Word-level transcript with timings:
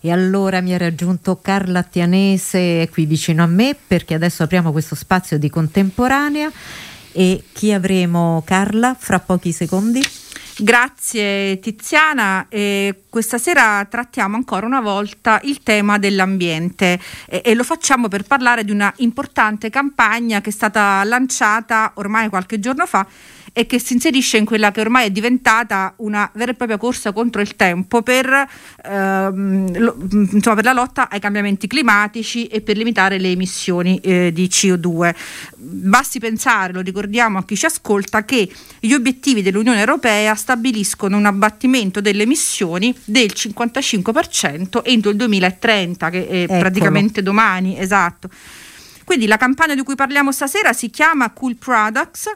E 0.00 0.12
allora 0.12 0.60
mi 0.60 0.74
ha 0.74 0.78
raggiunto 0.78 1.40
Carla 1.40 1.82
Tianese 1.82 2.88
qui 2.90 3.06
vicino 3.06 3.42
a 3.42 3.46
me 3.46 3.76
perché 3.86 4.14
adesso 4.14 4.42
apriamo 4.42 4.72
questo 4.72 4.94
spazio 4.94 5.38
di 5.38 5.50
contemporanea. 5.50 6.50
E 7.12 7.44
chi 7.52 7.72
avremo? 7.72 8.42
Carla 8.44 8.94
fra 8.98 9.18
pochi 9.20 9.52
secondi? 9.52 10.06
Grazie 10.58 11.58
Tiziana, 11.58 12.46
eh, 12.48 13.02
questa 13.10 13.36
sera 13.36 13.84
trattiamo 13.84 14.36
ancora 14.36 14.64
una 14.64 14.80
volta 14.80 15.38
il 15.44 15.62
tema 15.62 15.98
dell'ambiente. 15.98 16.98
Eh, 17.26 17.42
e 17.44 17.54
lo 17.54 17.62
facciamo 17.62 18.08
per 18.08 18.22
parlare 18.22 18.64
di 18.64 18.70
una 18.70 18.90
importante 18.98 19.68
campagna 19.68 20.40
che 20.40 20.48
è 20.48 20.52
stata 20.52 21.04
lanciata 21.04 21.92
ormai 21.96 22.30
qualche 22.30 22.58
giorno 22.58 22.86
fa 22.86 23.06
e 23.58 23.64
che 23.64 23.78
si 23.78 23.94
inserisce 23.94 24.36
in 24.36 24.44
quella 24.44 24.70
che 24.70 24.82
ormai 24.82 25.06
è 25.06 25.10
diventata 25.10 25.94
una 25.96 26.30
vera 26.34 26.50
e 26.50 26.54
propria 26.54 26.76
corsa 26.76 27.12
contro 27.12 27.40
il 27.40 27.56
tempo 27.56 28.02
per, 28.02 28.46
ehm, 28.84 29.78
lo, 29.78 29.96
insomma, 30.10 30.56
per 30.56 30.64
la 30.64 30.74
lotta 30.74 31.08
ai 31.08 31.20
cambiamenti 31.20 31.66
climatici 31.66 32.48
e 32.48 32.60
per 32.60 32.76
limitare 32.76 33.16
le 33.18 33.30
emissioni 33.30 33.98
eh, 34.00 34.30
di 34.30 34.46
CO2. 34.48 35.14
Basti 35.56 36.18
pensare, 36.18 36.74
lo 36.74 36.82
ricordiamo 36.82 37.38
a 37.38 37.46
chi 37.46 37.56
ci 37.56 37.64
ascolta, 37.64 38.26
che 38.26 38.46
gli 38.78 38.92
obiettivi 38.92 39.40
dell'Unione 39.40 39.80
Europea 39.80 40.34
stabiliscono 40.34 41.16
un 41.16 41.24
abbattimento 41.24 42.02
delle 42.02 42.24
emissioni 42.24 42.94
del 43.06 43.32
55% 43.34 44.82
entro 44.82 45.10
il 45.10 45.16
2030, 45.16 46.10
che 46.10 46.28
è 46.28 46.42
Eccolo. 46.42 46.58
praticamente 46.58 47.22
domani, 47.22 47.80
esatto. 47.80 48.28
Quindi 49.02 49.26
la 49.26 49.38
campagna 49.38 49.74
di 49.74 49.82
cui 49.82 49.94
parliamo 49.94 50.30
stasera 50.30 50.74
si 50.74 50.90
chiama 50.90 51.30
Cool 51.30 51.54
Products 51.54 52.28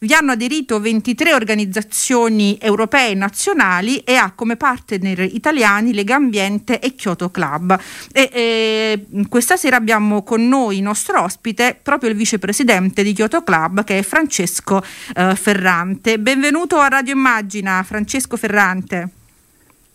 vi 0.00 0.14
hanno 0.14 0.32
aderito 0.32 0.80
23 0.80 1.34
organizzazioni 1.34 2.58
europee 2.60 3.10
e 3.10 3.14
nazionali 3.14 3.98
e 3.98 4.14
ha 4.14 4.32
come 4.34 4.56
partner 4.56 5.20
italiani 5.20 5.92
Lega 5.92 6.14
Ambiente 6.14 6.78
e 6.78 6.94
Kyoto 6.94 7.30
Club. 7.30 7.78
E, 8.12 8.30
e, 8.32 9.06
questa 9.28 9.56
sera 9.56 9.76
abbiamo 9.76 10.22
con 10.22 10.46
noi 10.46 10.78
il 10.78 10.82
nostro 10.82 11.22
ospite 11.22 11.78
proprio 11.80 12.10
il 12.10 12.16
vicepresidente 12.16 13.02
di 13.02 13.12
Kyoto 13.12 13.42
Club 13.42 13.84
che 13.84 13.98
è 13.98 14.02
Francesco 14.02 14.82
eh, 15.14 15.34
Ferrante. 15.34 16.18
Benvenuto 16.18 16.78
a 16.78 16.88
Radio 16.88 17.12
Immagina, 17.12 17.82
Francesco 17.82 18.36
Ferrante. 18.38 19.08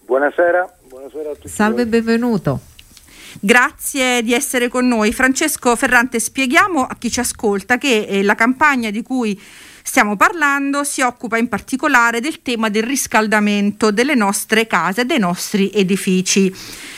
Buonasera, 0.06 0.72
buonasera 0.88 1.32
a 1.32 1.34
tutti. 1.34 1.48
Salve 1.48 1.82
e 1.82 1.88
benvenuto. 1.88 2.60
Grazie 3.40 4.22
di 4.22 4.34
essere 4.34 4.70
con 4.70 4.88
noi. 4.88 5.12
Francesco 5.12 5.76
Ferrante, 5.76 6.20
spieghiamo 6.20 6.86
a 6.86 6.96
chi 6.98 7.10
ci 7.10 7.20
ascolta 7.20 7.78
che 7.78 8.06
eh, 8.08 8.24
la 8.24 8.36
campagna 8.36 8.92
di 8.92 9.02
cui 9.02 9.40
stiamo 9.88 10.16
parlando 10.18 10.84
si 10.84 11.02
occupa 11.02 11.38
in 11.38 11.48
particolare 11.48 12.20
del 12.20 12.42
tema 12.42 12.70
del 12.70 12.84
riscaldamento 12.84 13.92
delle 13.92 14.16
nostre 14.16 14.66
case, 14.66 15.06
dei 15.06 15.20
nostri 15.20 15.70
edifici. 15.72 16.54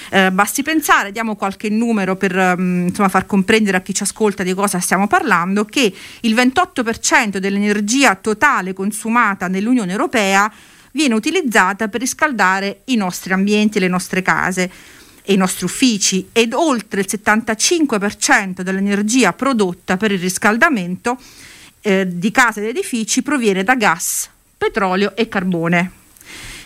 Eh, 0.09 0.31
basti 0.31 0.63
pensare, 0.63 1.11
diamo 1.11 1.35
qualche 1.35 1.69
numero 1.69 2.15
per 2.15 2.33
um, 2.33 2.85
insomma, 2.87 3.09
far 3.09 3.25
comprendere 3.25 3.75
a 3.75 3.81
chi 3.81 3.93
ci 3.93 4.03
ascolta 4.03 4.41
di 4.41 4.53
cosa 4.53 4.79
stiamo 4.79 5.05
parlando, 5.05 5.65
che 5.65 5.93
il 6.21 6.33
28% 6.33 7.37
dell'energia 7.37 8.15
totale 8.15 8.71
consumata 8.71 9.49
nell'Unione 9.49 9.91
Europea 9.91 10.51
viene 10.93 11.13
utilizzata 11.13 11.89
per 11.89 11.99
riscaldare 11.99 12.83
i 12.85 12.95
nostri 12.95 13.33
ambienti, 13.33 13.79
le 13.79 13.89
nostre 13.89 14.21
case 14.21 14.71
e 15.23 15.33
i 15.33 15.37
nostri 15.37 15.65
uffici 15.65 16.29
ed 16.31 16.53
oltre 16.53 17.01
il 17.01 17.07
75% 17.09 18.61
dell'energia 18.61 19.33
prodotta 19.33 19.97
per 19.97 20.13
il 20.13 20.19
riscaldamento 20.19 21.19
eh, 21.87 22.05
di 22.05 22.31
case 22.31 22.59
ed 22.59 22.67
edifici 22.67 23.21
proviene 23.21 23.63
da 23.63 23.75
gas, 23.75 24.29
petrolio 24.57 25.15
e 25.15 25.29
carbone. 25.29 25.91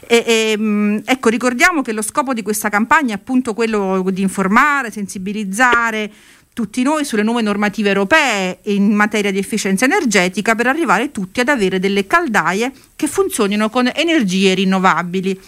E, 0.08 0.24
e, 0.26 0.56
mm, 0.58 0.98
ecco, 1.06 1.30
ricordiamo 1.30 1.84
che 1.84 1.94
lo 1.94 2.02
scopo 2.02 2.34
di 2.34 2.42
questa 2.42 2.70
campagna 2.70 3.14
è 3.14 3.18
appunto 3.18 3.54
quello 3.54 4.04
di 4.12 4.24
informare, 4.24 4.90
sensibilizzare 4.90 6.12
tutti 6.54 6.82
noi 6.82 7.06
sulle 7.06 7.22
nuove 7.22 7.44
normative 7.44 7.90
europee 7.90 8.60
in 8.64 8.92
materia 8.94 9.32
di 9.32 9.38
efficienza 9.38 9.86
energetica 9.86 10.56
per 10.56 10.68
arrivare 10.68 11.12
tutti 11.12 11.40
ad 11.40 11.50
avere 11.50 11.80
delle 11.80 12.08
caldaie 12.08 12.72
che 12.96 13.08
funzionino 13.08 13.70
con 13.70 13.90
energie 13.94 14.56
rinnovabili. 14.56 15.40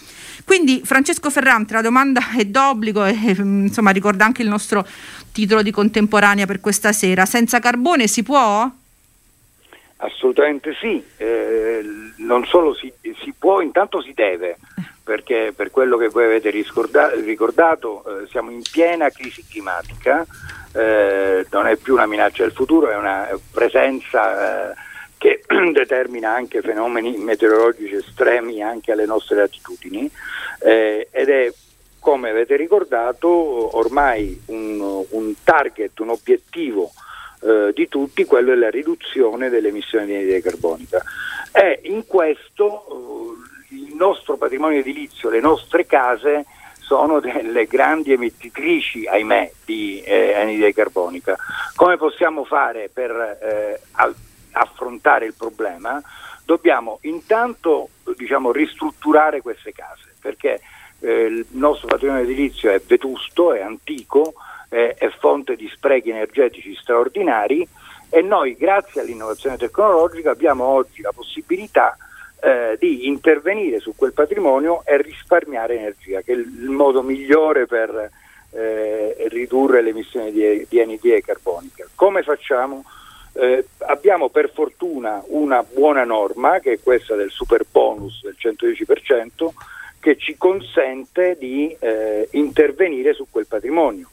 Quindi 0.45 0.81
Francesco 0.83 1.31
Ferrante, 1.31 1.73
la 1.73 1.81
domanda 1.81 2.31
è 2.37 2.45
d'obbligo 2.45 3.05
e 3.05 3.35
mm, 3.41 3.65
insomma 3.65 3.89
ricorda 3.89 4.23
anche 4.23 4.43
il 4.43 4.49
nostro 4.49 4.87
titolo 5.31 5.63
di 5.63 5.71
contemporanea 5.71 6.45
per 6.45 6.59
questa 6.59 6.93
sera. 6.93 7.25
Senza 7.25 7.57
carbone 7.59 8.05
si 8.05 8.21
può? 8.21 8.71
Assolutamente 10.03 10.73
sì, 10.81 11.01
eh, 11.15 11.81
non 12.17 12.45
solo 12.45 12.73
si, 12.73 12.91
si, 13.21 13.33
può, 13.39 13.61
intanto 13.61 14.01
si 14.01 14.11
deve, 14.13 14.57
perché 15.01 15.53
per 15.55 15.71
quello 15.71 15.95
che 15.95 16.09
voi 16.09 16.25
avete 16.25 16.49
ricordato, 16.49 17.15
ricordato 17.21 18.03
eh, 18.03 18.27
siamo 18.27 18.51
in 18.51 18.61
piena 18.69 19.09
crisi 19.09 19.45
climatica, 19.47 20.25
eh, 20.73 21.45
non 21.49 21.67
è 21.67 21.77
più 21.77 21.93
una 21.93 22.05
minaccia 22.05 22.43
del 22.43 22.51
futuro, 22.51 22.89
è 22.89 22.97
una 22.97 23.29
presenza 23.49 24.71
eh, 24.71 24.73
che 25.17 25.41
determina 25.71 26.31
anche 26.31 26.59
fenomeni 26.59 27.15
meteorologici 27.15 27.95
estremi 27.95 28.61
anche 28.61 28.91
alle 28.91 29.05
nostre 29.05 29.37
latitudini 29.37 30.11
eh, 30.59 31.07
ed 31.11 31.29
è 31.29 31.53
come 31.99 32.29
avete 32.29 32.57
ricordato 32.57 33.77
ormai 33.77 34.37
un, 34.47 35.05
un 35.11 35.33
target, 35.45 35.97
un 36.01 36.09
obiettivo 36.09 36.91
eh, 37.43 37.71
di 37.73 37.87
tutti, 37.87 38.25
quello 38.25 38.51
è 38.51 38.55
la 38.55 38.69
riduzione 38.69 39.49
delle 39.49 39.69
emissioni 39.69 40.05
di 40.05 40.15
anidride 40.15 40.41
carbonica. 40.41 41.01
E 41.51 41.81
in 41.83 42.05
questo 42.05 42.85
eh, 43.69 43.75
il 43.75 43.95
nostro 43.95 44.37
patrimonio 44.37 44.79
edilizio, 44.79 45.29
le 45.29 45.39
nostre 45.39 45.85
case 45.85 46.45
sono 46.79 47.19
delle 47.19 47.65
grandi 47.65 48.13
emettitrici, 48.13 49.05
ahimè, 49.07 49.51
di 49.65 50.01
eh, 50.01 50.33
anidride 50.35 50.73
carbonica. 50.73 51.35
Come 51.75 51.97
possiamo 51.97 52.43
fare 52.43 52.89
per 52.91 53.11
eh, 53.11 53.79
affrontare 54.51 55.25
il 55.25 55.33
problema? 55.37 56.01
Dobbiamo 56.45 56.99
intanto 57.01 57.89
diciamo, 58.17 58.51
ristrutturare 58.51 59.41
queste 59.41 59.71
case 59.71 60.13
perché 60.19 60.61
eh, 60.99 61.23
il 61.25 61.45
nostro 61.51 61.87
patrimonio 61.87 62.23
edilizio 62.23 62.71
è 62.71 62.81
vetusto, 62.85 63.53
è 63.53 63.61
antico, 63.61 64.33
eh, 64.73 64.95
è 64.95 65.09
fonte 65.19 65.55
di 65.55 65.69
sprechi 65.71 66.09
energetici 66.09 66.75
straordinari 66.75 67.65
e 68.09 68.21
noi 68.21 68.55
grazie 68.55 69.01
all'innovazione 69.01 69.55
tecnologica 69.57 70.31
abbiamo 70.31 70.63
oggi 70.63 71.03
la 71.03 71.11
possibilità 71.11 71.95
eh, 72.41 72.75
di 72.79 73.07
intervenire 73.07 73.79
su 73.79 73.93
quel 73.95 74.13
patrimonio 74.13 74.81
e 74.83 74.99
risparmiare 74.99 75.77
energia, 75.77 76.21
che 76.21 76.33
è 76.33 76.35
il 76.35 76.69
modo 76.69 77.03
migliore 77.03 77.67
per 77.67 78.09
eh, 78.51 79.27
ridurre 79.29 79.81
le 79.81 79.91
emissioni 79.91 80.31
di, 80.31 80.65
di 80.67 80.81
anidride 80.81 81.21
carbonica. 81.21 81.87
Come 81.93 82.23
facciamo? 82.23 82.83
Eh, 83.33 83.65
abbiamo 83.87 84.29
per 84.29 84.51
fortuna 84.51 85.23
una 85.27 85.63
buona 85.63 86.03
norma, 86.03 86.59
che 86.59 86.73
è 86.73 86.79
questa 86.81 87.15
del 87.15 87.31
super 87.31 87.63
bonus 87.69 88.21
del 88.23 88.35
110%, 88.39 89.49
che 89.99 90.17
ci 90.17 90.35
consente 90.35 91.37
di 91.39 91.75
eh, 91.79 92.27
intervenire 92.31 93.13
su 93.13 93.27
quel 93.29 93.47
patrimonio 93.47 94.09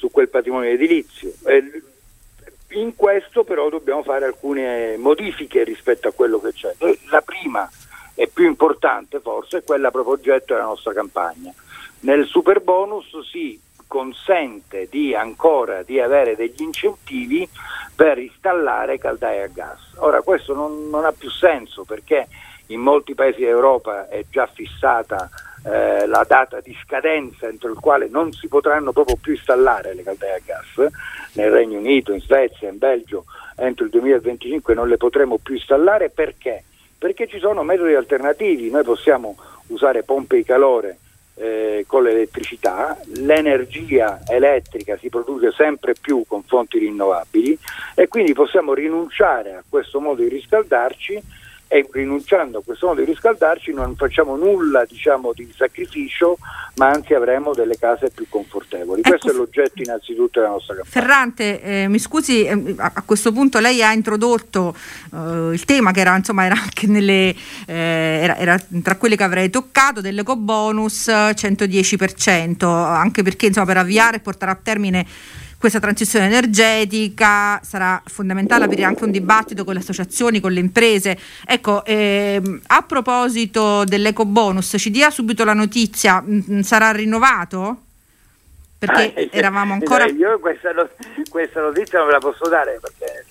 su 0.00 0.10
quel 0.10 0.30
patrimonio 0.30 0.70
edilizio. 0.70 1.30
in 2.70 2.96
questo 2.96 3.44
però 3.44 3.68
dobbiamo 3.68 4.02
fare 4.02 4.24
alcune 4.24 4.96
modifiche 4.96 5.62
rispetto 5.62 6.08
a 6.08 6.12
quello 6.12 6.40
che 6.40 6.52
c'è. 6.54 6.74
La 7.10 7.20
prima 7.20 7.68
e 8.14 8.26
più 8.28 8.46
importante 8.46 9.20
forse 9.20 9.58
è 9.58 9.62
quella 9.62 9.90
proprio 9.90 10.14
oggetto 10.14 10.54
della 10.54 10.64
nostra 10.64 10.94
campagna. 10.94 11.52
Nel 12.00 12.24
super 12.24 12.62
bonus 12.62 13.08
si 13.30 13.60
consente 13.86 14.86
di 14.88 15.14
ancora 15.14 15.82
di 15.82 16.00
avere 16.00 16.34
degli 16.34 16.62
incentivi 16.62 17.46
per 17.94 18.16
installare 18.18 18.98
caldaie 18.98 19.42
a 19.42 19.48
gas. 19.48 19.80
Ora 19.96 20.22
questo 20.22 20.54
non, 20.54 20.88
non 20.88 21.04
ha 21.04 21.12
più 21.12 21.28
senso 21.28 21.84
perché 21.84 22.26
in 22.68 22.80
molti 22.80 23.14
paesi 23.14 23.40
d'Europa 23.40 24.08
è 24.08 24.24
già 24.30 24.46
fissata 24.46 25.28
eh, 25.64 26.06
la 26.06 26.24
data 26.26 26.60
di 26.60 26.76
scadenza 26.82 27.48
entro 27.48 27.70
il 27.70 27.78
quale 27.78 28.08
non 28.08 28.32
si 28.32 28.48
potranno 28.48 28.92
proprio 28.92 29.16
più 29.16 29.32
installare 29.32 29.94
le 29.94 30.02
caldaie 30.02 30.34
a 30.34 30.40
gas, 30.44 30.90
nel 31.34 31.50
Regno 31.50 31.78
Unito, 31.78 32.12
in 32.12 32.20
Svezia, 32.20 32.68
in 32.68 32.78
Belgio 32.78 33.24
entro 33.56 33.84
il 33.84 33.90
2025 33.90 34.74
non 34.74 34.88
le 34.88 34.96
potremo 34.96 35.38
più 35.38 35.54
installare. 35.54 36.10
Perché? 36.10 36.64
Perché 36.98 37.26
ci 37.28 37.38
sono 37.38 37.62
metodi 37.62 37.94
alternativi, 37.94 38.70
noi 38.70 38.84
possiamo 38.84 39.36
usare 39.68 40.02
pompe 40.02 40.36
di 40.36 40.44
calore 40.44 40.98
eh, 41.34 41.84
con 41.86 42.02
l'elettricità, 42.02 42.98
l'energia 43.14 44.20
elettrica 44.26 44.96
si 44.98 45.08
produce 45.08 45.52
sempre 45.52 45.94
più 45.98 46.24
con 46.26 46.42
fonti 46.42 46.78
rinnovabili 46.78 47.58
e 47.94 48.08
quindi 48.08 48.34
possiamo 48.34 48.74
rinunciare 48.74 49.54
a 49.54 49.64
questo 49.66 50.00
modo 50.00 50.22
di 50.22 50.28
riscaldarci 50.28 51.22
e 51.72 51.86
rinunciando 51.92 52.58
a 52.58 52.62
questo 52.64 52.88
modo 52.88 52.98
di 52.98 53.06
riscaldarci 53.06 53.72
non 53.72 53.94
facciamo 53.94 54.34
nulla 54.34 54.84
diciamo, 54.84 55.32
di 55.32 55.48
sacrificio, 55.56 56.36
ma 56.74 56.88
anzi 56.88 57.14
avremo 57.14 57.54
delle 57.54 57.78
case 57.78 58.10
più 58.12 58.26
confortevoli. 58.28 59.02
Ecco, 59.02 59.10
questo 59.10 59.30
è 59.30 59.32
l'oggetto 59.32 59.80
innanzitutto 59.80 60.40
della 60.40 60.50
nostra 60.50 60.74
campagna. 60.74 60.90
Ferrante, 60.90 61.62
eh, 61.62 61.86
mi 61.86 62.00
scusi, 62.00 62.44
eh, 62.44 62.74
a 62.76 63.02
questo 63.06 63.30
punto 63.30 63.60
lei 63.60 63.84
ha 63.84 63.92
introdotto 63.92 64.74
eh, 65.14 65.52
il 65.52 65.64
tema 65.64 65.92
che 65.92 66.00
era, 66.00 66.16
insomma, 66.16 66.44
era 66.44 66.56
anche 66.60 66.88
nelle, 66.88 67.32
eh, 67.66 68.18
era, 68.20 68.36
era, 68.36 68.60
tra 68.82 68.96
quelle 68.96 69.14
che 69.14 69.22
avrei 69.22 69.48
toccato 69.48 70.00
dell'eco 70.00 70.34
bonus 70.34 71.06
110%, 71.06 72.64
anche 72.64 73.22
perché 73.22 73.46
insomma, 73.46 73.66
per 73.66 73.76
avviare 73.76 74.16
e 74.16 74.20
portare 74.20 74.50
a 74.50 74.58
termine 74.60 75.06
questa 75.60 75.78
transizione 75.78 76.24
energetica, 76.24 77.60
sarà 77.62 78.00
fondamentale 78.06 78.64
aprire 78.64 78.84
anche 78.84 79.04
un 79.04 79.10
dibattito 79.10 79.62
con 79.62 79.74
le 79.74 79.80
associazioni, 79.80 80.40
con 80.40 80.52
le 80.52 80.60
imprese. 80.60 81.18
Ecco, 81.46 81.84
ehm, 81.84 82.62
a 82.68 82.82
proposito 82.82 83.84
dell'eco 83.84 84.24
bonus, 84.24 84.74
ci 84.78 84.90
dia 84.90 85.10
subito 85.10 85.44
la 85.44 85.52
notizia, 85.52 86.22
mh, 86.22 86.32
mm, 86.32 86.40
mm, 86.50 86.60
sarà 86.60 86.92
rinnovato? 86.92 87.82
Perché 88.78 89.12
ah, 89.14 89.28
eravamo 89.36 89.74
ancora... 89.74 90.06
Io 90.06 90.38
questa, 90.38 90.70
questa, 91.28 91.60
notizia 91.60 91.98
non 91.98 92.06
ve 92.06 92.14
la 92.14 92.20
posso 92.20 92.48
dare 92.48 92.80
perché 92.80 93.26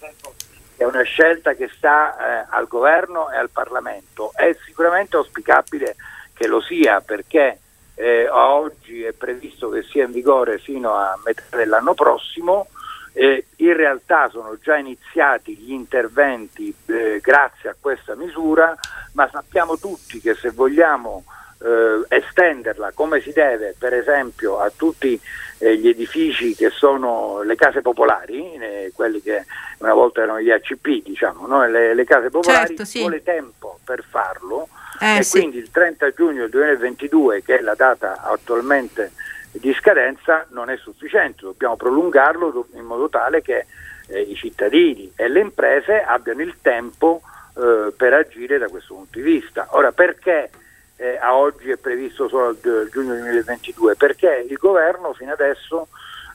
è 0.78 0.84
una 0.84 1.02
scelta 1.02 1.56
che 1.56 1.68
sta 1.76 2.44
eh, 2.44 2.46
al 2.52 2.68
governo 2.68 3.32
e 3.32 3.38
al 3.38 3.50
Parlamento. 3.50 4.34
È 4.36 4.56
sicuramente 4.68 5.16
auspicabile 5.16 5.96
che 6.36 6.46
lo 6.46 6.62
sia 6.62 7.02
perché 7.02 7.58
eh, 8.00 8.30
oggi 8.30 9.04
è 9.04 9.12
previsto 9.12 9.68
che 9.68 9.84
sia 9.84 10.06
in 10.06 10.14
vigore 10.14 10.58
fino 10.58 10.94
a 10.94 11.20
metà 11.26 11.44
dell'anno 11.58 11.94
prossimo. 11.94 12.68
Eh, 13.12 13.48
in 13.58 13.76
realtà 13.76 14.30
sono 14.30 14.58
già 14.62 14.78
iniziati 14.78 15.58
gli 15.58 15.74
interventi 15.74 16.74
eh, 16.86 17.20
grazie 17.22 17.70
a 17.70 17.76
questa 17.78 18.16
misura, 18.16 18.74
ma 19.14 19.28
sappiamo 19.30 19.78
tutti 19.78 20.22
che 20.22 20.34
se 20.36 20.52
vogliamo 20.52 21.26
eh, 21.62 22.06
estenderla 22.08 22.92
come 22.94 23.20
si 23.20 23.34
deve, 23.34 23.76
per 23.78 23.94
esempio 23.94 24.60
a 24.60 24.72
tutti 24.74 25.20
eh, 25.58 25.76
gli 25.76 25.90
edifici 25.90 26.56
che 26.56 26.70
sono 26.70 27.42
le 27.42 27.56
case 27.56 27.82
popolari, 27.82 28.54
eh, 28.54 28.92
quelli 28.96 29.22
che 29.22 29.46
una 29.80 29.94
volta 29.94 30.22
erano 30.22 30.40
gli 30.40 30.52
ACP, 30.52 31.04
diciamo, 31.04 31.48
no? 31.48 31.68
le, 31.68 31.94
le, 31.94 32.06
case 32.06 32.30
popolari, 32.30 32.68
certo, 32.68 32.86
sì. 32.86 33.00
vuole 33.00 33.22
tempo 33.24 33.78
per 33.84 34.06
farlo 34.10 34.70
eh, 35.00 35.18
e 35.18 35.24
sì. 35.24 35.40
quindi 35.40 35.58
il 35.58 35.72
30 35.72 36.12
giugno 36.12 36.48
2022, 36.48 37.42
che 37.44 37.60
è 37.60 37.62
la 37.62 37.76
data 37.76 38.22
attualmente 38.22 39.12
di 39.52 39.74
scadenza, 39.74 40.46
non 40.50 40.70
è 40.70 40.78
sufficiente, 40.78 41.42
dobbiamo 41.42 41.76
prolungarlo 41.76 42.68
in 42.74 42.84
modo 42.84 43.10
tale 43.10 43.42
che 43.42 43.66
eh, 44.08 44.22
i 44.22 44.36
cittadini 44.36 45.12
e 45.16 45.28
le 45.28 45.40
imprese 45.40 46.02
abbiano 46.02 46.42
il 46.42 46.56
tempo 46.62 47.22
eh, 47.56 47.92
per 47.96 48.14
agire 48.14 48.58
da 48.58 48.68
questo 48.68 48.96
punto 48.96 49.18
di 49.18 49.22
vista. 49.22 49.68
Ora 49.72 49.92
perché 49.92 50.50
eh, 50.98 51.18
a 51.18 51.36
oggi 51.36 51.70
è 51.70 51.78
previsto 51.78 52.28
solo 52.28 52.50
il 52.50 52.90
giugno 52.92 53.14
2022? 53.14 53.96
Perché 53.96 54.46
il 54.48 54.58
governo 54.58 55.14
fino 55.14 55.32
adesso 55.32 55.88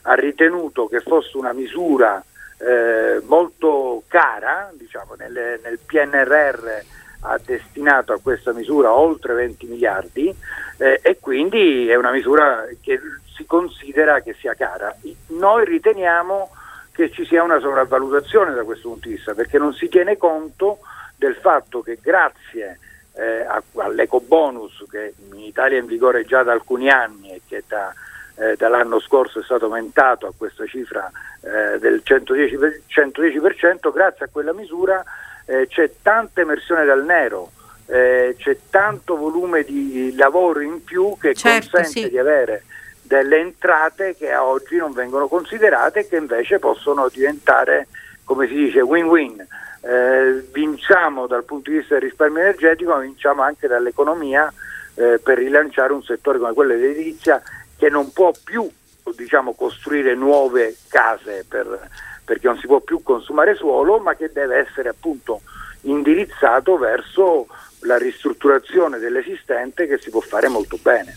ha 0.03 0.13
ritenuto 0.13 0.87
che 0.87 0.99
fosse 1.01 1.37
una 1.37 1.53
misura 1.53 2.23
eh, 2.57 3.21
molto 3.25 4.03
cara, 4.07 4.71
diciamo, 4.73 5.15
nel, 5.15 5.59
nel 5.61 5.79
PNRR 5.85 6.93
ha 7.27 7.39
destinato 7.43 8.13
a 8.13 8.19
questa 8.21 8.53
misura 8.53 8.93
oltre 8.93 9.33
20 9.33 9.65
miliardi 9.67 10.33
eh, 10.77 10.99
e 11.01 11.17
quindi 11.19 11.89
è 11.89 11.95
una 11.95 12.11
misura 12.11 12.65
che 12.81 12.99
si 13.35 13.45
considera 13.45 14.21
che 14.21 14.33
sia 14.39 14.53
cara. 14.53 14.95
Noi 15.27 15.65
riteniamo 15.65 16.49
che 16.91 17.11
ci 17.11 17.25
sia 17.25 17.43
una 17.43 17.59
sopravvalutazione 17.59 18.53
da 18.53 18.63
questo 18.63 18.89
punto 18.89 19.09
di 19.09 19.15
vista 19.15 19.33
perché 19.33 19.57
non 19.57 19.73
si 19.73 19.89
tiene 19.89 20.17
conto 20.17 20.79
del 21.17 21.35
fatto 21.35 21.81
che 21.81 21.99
grazie 22.01 22.79
eh, 23.13 23.45
all'eco 23.75 24.21
bonus 24.21 24.83
che 24.89 25.13
in 25.31 25.39
Italia 25.39 25.77
è 25.77 25.81
in 25.81 25.87
vigore 25.87 26.25
già 26.25 26.43
da 26.43 26.51
alcuni 26.51 26.89
anni 26.89 27.31
e 27.31 27.41
che 27.47 27.63
da, 27.67 27.93
eh, 28.35 28.55
dall'anno 28.57 28.99
scorso 28.99 29.39
è 29.39 29.43
stato 29.43 29.65
aumentato 29.65 30.27
a 30.27 30.33
questa 30.35 30.65
cifra 30.65 31.09
eh, 31.41 31.79
del 31.79 32.01
110%, 32.05 32.81
110%, 32.87 33.91
grazie 33.91 34.25
a 34.25 34.29
quella 34.31 34.53
misura 34.53 35.03
eh, 35.45 35.67
c'è 35.67 35.91
tanta 36.01 36.41
emersione 36.41 36.85
dal 36.85 37.03
nero, 37.03 37.51
eh, 37.87 38.35
c'è 38.37 38.57
tanto 38.69 39.15
volume 39.15 39.63
di 39.63 40.13
lavoro 40.15 40.59
in 40.61 40.83
più 40.83 41.15
che 41.19 41.33
certo, 41.35 41.77
consente 41.77 42.01
sì. 42.01 42.09
di 42.09 42.17
avere 42.17 42.63
delle 43.01 43.37
entrate 43.37 44.15
che 44.15 44.31
a 44.31 44.43
oggi 44.43 44.77
non 44.77 44.91
vengono 44.91 45.27
considerate 45.27 45.99
e 45.99 46.07
che 46.07 46.15
invece 46.15 46.57
possono 46.57 47.07
diventare, 47.09 47.87
come 48.23 48.47
si 48.47 48.55
dice, 48.55 48.81
win-win. 48.81 49.45
Eh, 49.81 50.43
vinciamo 50.51 51.27
dal 51.27 51.43
punto 51.43 51.69
di 51.69 51.77
vista 51.77 51.93
del 51.93 52.09
risparmio 52.09 52.41
energetico, 52.41 52.91
ma 52.91 52.99
vinciamo 52.99 53.43
anche 53.43 53.67
dall'economia 53.67 54.51
eh, 54.95 55.19
per 55.21 55.37
rilanciare 55.37 55.93
un 55.93 56.01
settore 56.01 56.39
come 56.39 56.53
quello 56.53 56.73
dell'edilizia 56.73 57.41
che 57.77 57.89
non 57.89 58.11
può 58.11 58.31
più 58.43 58.67
diciamo, 59.15 59.53
costruire 59.53 60.15
nuove 60.15 60.75
case 60.87 61.45
per, 61.47 61.89
perché 62.25 62.47
non 62.47 62.57
si 62.57 62.67
può 62.67 62.81
più 62.81 63.01
consumare 63.03 63.55
suolo, 63.55 63.99
ma 63.99 64.15
che 64.15 64.31
deve 64.33 64.57
essere 64.57 64.89
appunto 64.89 65.41
indirizzato 65.81 66.77
verso 66.77 67.47
la 67.81 67.97
ristrutturazione 67.97 68.97
dell'esistente 68.97 69.85
che 69.87 69.99
si 69.99 70.09
può 70.09 70.19
fare 70.19 70.47
molto 70.47 70.77
bene. 70.81 71.15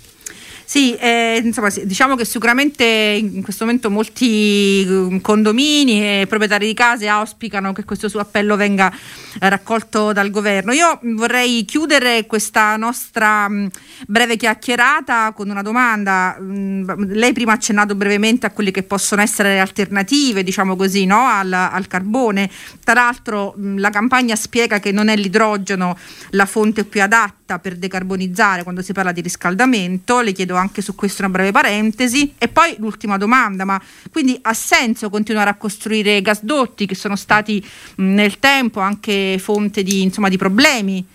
Sì, 0.68 0.94
eh, 0.96 1.40
insomma, 1.42 1.70
diciamo 1.82 2.14
che 2.14 2.26
sicuramente 2.26 2.84
in 2.84 3.40
questo 3.40 3.64
momento 3.64 3.88
molti 3.88 4.84
mm, 4.86 5.16
condomini 5.20 6.20
e 6.20 6.26
proprietari 6.28 6.66
di 6.66 6.74
case 6.74 7.08
auspicano 7.08 7.72
che 7.72 7.86
questo 7.86 8.10
suo 8.10 8.20
appello 8.20 8.54
venga 8.54 8.94
raccolto 9.38 10.12
dal 10.12 10.28
governo. 10.28 10.72
Io 10.72 11.00
vorrei 11.14 11.64
chiudere 11.64 12.26
questa 12.26 12.76
nostra 12.76 13.48
mm, 13.48 13.66
breve 14.08 14.36
chiacchierata 14.36 15.32
con 15.32 15.48
una 15.48 15.62
domanda. 15.62 16.36
Mm, 16.38 16.86
lei 17.12 17.32
prima 17.32 17.52
ha 17.52 17.54
accennato 17.54 17.94
brevemente 17.94 18.44
a 18.44 18.50
quelle 18.50 18.70
che 18.70 18.82
possono 18.82 19.22
essere 19.22 19.54
le 19.54 19.60
alternative, 19.60 20.42
diciamo 20.42 20.76
così, 20.76 21.06
no? 21.06 21.24
al, 21.24 21.50
al 21.50 21.86
carbone. 21.86 22.50
Tra 22.84 22.92
l'altro 22.92 23.54
la 23.56 23.88
campagna 23.88 24.36
spiega 24.36 24.80
che 24.80 24.92
non 24.92 25.08
è 25.08 25.16
l'idrogeno 25.16 25.96
la 26.32 26.44
fonte 26.44 26.84
più 26.84 27.00
adatta 27.00 27.58
per 27.58 27.76
decarbonizzare 27.76 28.64
quando 28.64 28.82
si 28.82 28.92
parla 28.92 29.12
di 29.12 29.22
riscaldamento. 29.22 30.20
Le 30.20 30.32
chiedo 30.32 30.56
anche 30.58 30.82
su 30.82 30.94
questo 30.94 31.22
una 31.22 31.30
breve 31.30 31.52
parentesi. 31.52 32.34
E 32.38 32.48
poi 32.48 32.76
l'ultima 32.78 33.16
domanda, 33.16 33.64
ma 33.64 33.80
quindi 34.10 34.38
ha 34.42 34.54
senso 34.54 35.10
continuare 35.10 35.50
a 35.50 35.54
costruire 35.54 36.20
gasdotti 36.20 36.86
che 36.86 36.94
sono 36.94 37.16
stati 37.16 37.64
mh, 37.96 38.02
nel 38.14 38.38
tempo 38.38 38.80
anche 38.80 39.38
fonte 39.38 39.82
di, 39.82 40.02
insomma, 40.02 40.28
di 40.28 40.36
problemi 40.36 41.06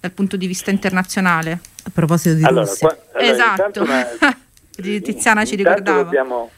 dal 0.00 0.12
punto 0.12 0.36
di 0.36 0.46
vista 0.46 0.70
internazionale? 0.70 1.60
A 1.84 1.90
proposito 1.92 2.34
di 2.34 2.44
allora, 2.44 2.64
Russia. 2.64 2.88
Qua, 2.88 3.20
allora, 3.20 3.32
esatto, 3.32 3.82
una, 3.82 4.06
Tiziana 5.00 5.44
ci 5.44 5.56
ricordava. 5.56 6.02
Dobbiamo, 6.02 6.50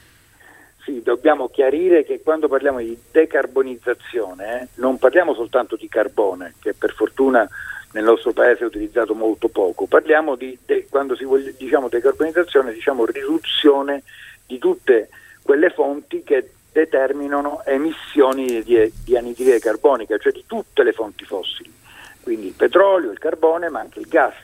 sì, 0.85 1.02
dobbiamo 1.02 1.49
chiarire 1.49 2.05
che 2.05 2.20
quando 2.23 2.49
parliamo 2.49 2.79
di 2.79 2.96
decarbonizzazione 3.11 4.62
eh, 4.62 4.69
non 4.75 4.99
parliamo 4.99 5.35
soltanto 5.35 5.76
di 5.76 5.88
carbone, 5.88 6.55
che 6.61 6.75
per 6.75 6.94
fortuna 6.94 7.49
nel 7.94 8.05
nostro 8.05 8.32
paese 8.32 8.64
è 8.64 8.67
utilizzato 8.67 9.14
molto 9.14 9.49
poco. 9.49 9.87
Parliamo 9.87 10.35
di, 10.35 10.56
de, 10.64 10.87
quando 10.91 11.14
si 11.14 11.25
vuole, 11.25 11.55
diciamo 11.56 11.88
decarbonizzazione, 11.88 12.73
diciamo 12.73 13.05
riduzione 13.06 14.02
di 14.46 14.58
tutte 14.58 15.08
quelle 15.43 15.70
fonti 15.70 16.22
che 16.24 16.51
determinano 16.72 17.63
emissioni 17.65 18.63
di, 18.65 18.93
di 19.05 19.17
anidride 19.17 19.60
carbonica, 19.60 20.19
cioè 20.19 20.32
di 20.32 20.43
tutte 20.46 20.82
le 20.82 20.93
fonti 20.93 21.24
fossili, 21.24 21.72
quindi 22.20 22.48
il 22.48 22.55
petrolio, 22.55 23.13
il 23.13 23.19
carbone, 23.19 23.69
ma 23.69 23.81
anche 23.81 24.01
il 24.01 24.08
gas. 24.08 24.34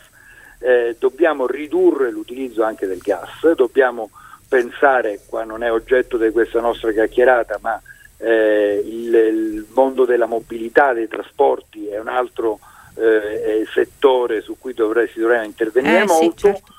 Eh, 0.61 0.95
dobbiamo 0.99 1.47
ridurre 1.47 2.11
l'utilizzo 2.11 2.63
anche 2.63 2.87
del 2.87 2.99
gas, 2.99 3.53
dobbiamo 3.55 4.11
pensare, 4.49 5.21
qua 5.27 5.43
non 5.43 5.65
è 5.65 5.73
oggetto 5.73 6.19
di 6.19 6.31
questa 6.31 6.61
nostra 6.61 6.93
chiacchierata, 6.93 7.59
ma 7.63 7.81
eh, 8.19 8.81
il, 8.85 9.15
il, 9.15 9.67
mondo 9.73 10.05
della 10.05 10.27
mobilità, 10.27 10.93
dei 10.93 11.09
trasporti 11.09 11.87
è 11.87 11.99
un 11.99 12.09
altro 12.09 12.61
eh, 12.97 13.65
settore 13.73 14.41
su 14.41 14.57
cui 14.59 14.75
dovrei, 14.75 15.09
si 15.09 15.21
dovrebbe 15.21 15.47
intervenire 15.47 16.03
eh, 16.03 16.07
molto, 16.07 16.27
sì, 16.27 16.39
certo. 16.39 16.75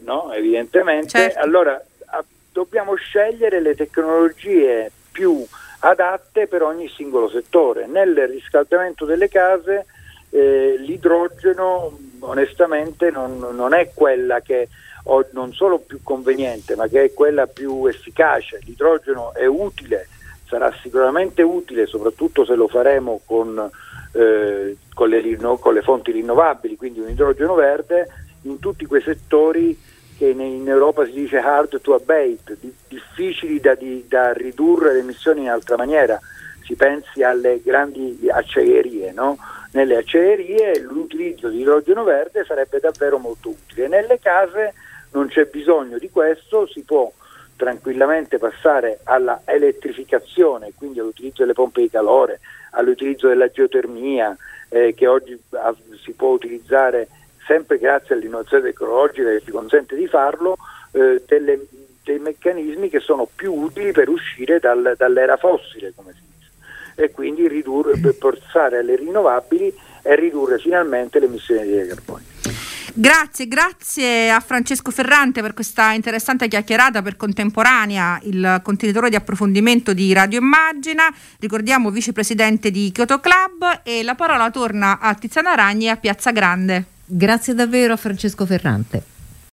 no? 0.00 0.32
evidentemente, 0.32 1.08
certo. 1.08 1.38
allora 1.40 1.82
a, 2.06 2.24
dobbiamo 2.52 2.94
scegliere 2.94 3.60
le 3.60 3.74
tecnologie 3.74 4.90
più 5.10 5.44
adatte 5.80 6.46
per 6.46 6.62
ogni 6.62 6.88
singolo 6.88 7.28
settore. 7.28 7.86
Nel 7.86 8.26
riscaldamento 8.26 9.04
delle 9.04 9.28
case 9.28 9.86
eh, 10.30 10.76
l'idrogeno 10.78 11.96
onestamente 12.20 13.10
non, 13.10 13.38
non, 13.38 13.74
è 13.74 13.90
quella 13.94 14.40
che 14.40 14.68
ho 15.04 15.26
non 15.32 15.52
solo 15.52 15.78
più 15.78 16.00
conveniente 16.02 16.74
ma 16.74 16.88
che 16.88 17.04
è 17.04 17.12
quella 17.12 17.46
più 17.46 17.86
efficace. 17.86 18.58
L'idrogeno 18.64 19.34
è 19.34 19.46
utile, 19.46 20.08
sarà 20.48 20.72
sicuramente 20.80 21.42
utile 21.42 21.86
soprattutto 21.86 22.44
se 22.44 22.54
lo 22.54 22.66
faremo 22.66 23.20
con 23.24 23.70
eh, 24.14 24.76
con, 24.94 25.08
le, 25.08 25.36
con, 25.58 25.74
le, 25.74 25.82
fonti 25.82 26.12
rinnovabili, 26.12 26.76
quindi 26.76 27.00
un 27.00 27.10
idrogeno 27.10 27.54
verde 27.54 28.08
in 28.42 28.58
tutti 28.58 28.86
quei 28.86 29.02
settori 29.02 29.78
che 30.16 30.28
in 30.28 30.68
Europa 30.68 31.04
si 31.04 31.12
dice 31.12 31.38
hard 31.38 31.80
to 31.80 31.94
abate, 31.94 32.56
di, 32.60 32.72
difficili 32.88 33.58
da, 33.58 33.74
di, 33.74 34.04
da, 34.08 34.32
ridurre 34.32 34.92
le 34.92 35.00
emissioni 35.00 35.42
in 35.42 35.50
altra 35.50 35.76
maniera. 35.76 36.18
Si 36.64 36.76
pensi 36.76 37.22
alle 37.22 37.60
grandi 37.62 38.18
acciaierie, 38.30 39.12
no? 39.12 39.36
nelle 39.72 39.96
acciaierie 39.96 40.78
l'utilizzo 40.80 41.48
di 41.48 41.60
idrogeno 41.60 42.04
verde 42.04 42.44
sarebbe 42.44 42.78
davvero 42.78 43.18
molto 43.18 43.50
utile. 43.50 43.88
Nelle 43.88 44.20
case 44.20 44.72
non 45.10 45.26
c'è 45.26 45.46
bisogno 45.46 45.98
di 45.98 46.10
questo, 46.10 46.66
si 46.68 46.82
può 46.82 47.12
tranquillamente 47.56 48.38
passare 48.38 49.00
alla 49.04 49.42
elettrificazione, 49.44 50.72
quindi 50.76 51.00
all'utilizzo 51.00 51.42
delle 51.42 51.52
pompe 51.54 51.82
di 51.82 51.90
calore, 51.90 52.40
all'utilizzo 52.74 53.28
della 53.28 53.48
geotermia 53.48 54.36
eh, 54.68 54.94
che 54.94 55.06
oggi 55.06 55.38
ah, 55.50 55.74
si 56.02 56.12
può 56.12 56.30
utilizzare 56.30 57.08
sempre 57.46 57.78
grazie 57.78 58.14
all'innovazione 58.14 58.64
tecnologica 58.64 59.30
che 59.30 59.42
ci 59.44 59.50
consente 59.50 59.96
di 59.96 60.06
farlo, 60.06 60.56
eh, 60.92 61.22
delle, 61.26 61.66
dei 62.02 62.18
meccanismi 62.18 62.88
che 62.88 63.00
sono 63.00 63.28
più 63.34 63.52
utili 63.52 63.92
per 63.92 64.08
uscire 64.08 64.58
dal, 64.58 64.94
dall'era 64.96 65.36
fossile, 65.36 65.92
come 65.94 66.12
si 66.12 66.20
dice, 66.36 67.02
e 67.02 67.10
quindi 67.10 67.48
ridurre, 67.48 67.98
per 67.98 68.14
forzare 68.14 68.78
alle 68.78 68.96
rinnovabili 68.96 69.74
e 70.02 70.14
ridurre 70.16 70.58
finalmente 70.58 71.18
le 71.18 71.26
emissioni 71.26 71.66
di 71.66 71.86
carbonio. 71.86 72.53
Grazie, 72.96 73.48
grazie 73.48 74.30
a 74.30 74.38
Francesco 74.38 74.92
Ferrante 74.92 75.42
per 75.42 75.52
questa 75.52 75.90
interessante 75.94 76.46
chiacchierata 76.46 77.02
per 77.02 77.16
contemporanea, 77.16 78.20
il 78.22 78.60
contenitore 78.62 79.10
di 79.10 79.16
approfondimento 79.16 79.92
di 79.92 80.12
Radio 80.12 80.38
Immagina, 80.38 81.12
ricordiamo 81.40 81.90
vicepresidente 81.90 82.70
di 82.70 82.92
Kyoto 82.92 83.18
Club 83.18 83.80
e 83.82 84.04
la 84.04 84.14
parola 84.14 84.48
torna 84.52 85.00
a 85.00 85.12
Tiziana 85.14 85.56
Ragni 85.56 85.88
a 85.88 85.96
Piazza 85.96 86.30
Grande. 86.30 86.84
Grazie 87.04 87.54
davvero 87.54 87.94
a 87.94 87.96
Francesco 87.96 88.46
Ferrante. 88.46 89.13